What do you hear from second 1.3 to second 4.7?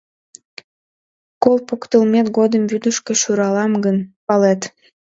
Кол поктылмет годым вӱдышкӧ шӱралам гын, палет.